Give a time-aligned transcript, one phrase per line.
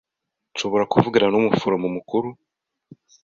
[0.53, 2.27] Nshobora kuvugana n’umuforomo mukuru?